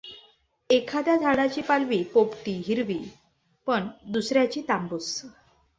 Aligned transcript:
एखाद्या 0.69 1.15
झाडाची 1.17 1.61
पालवी 1.61 2.01
पोपटी 2.03 2.51
हिरवी 2.67 2.99
पण 3.67 3.87
दुसर् 4.05 4.37
याची 4.37 4.61
तांबूस? 4.61 5.21